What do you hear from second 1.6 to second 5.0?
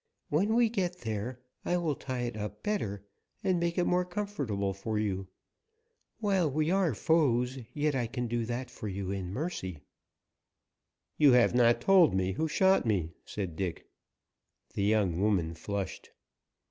I will tie it up better and make it more comfortable for